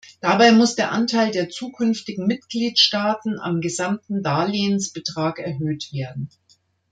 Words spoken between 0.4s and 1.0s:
muss der